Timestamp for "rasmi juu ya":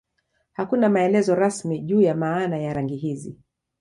1.35-2.15